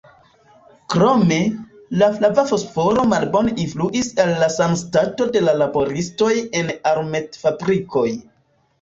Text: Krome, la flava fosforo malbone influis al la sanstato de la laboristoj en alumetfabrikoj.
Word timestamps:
Krome, 0.93 1.37
la 2.03 2.07
flava 2.15 2.45
fosforo 2.53 3.05
malbone 3.13 3.55
influis 3.67 4.11
al 4.25 4.35
la 4.43 4.51
sanstato 4.57 5.31
de 5.37 5.47
la 5.47 5.57
laboristoj 5.63 6.35
en 6.65 6.77
alumetfabrikoj. 6.95 8.09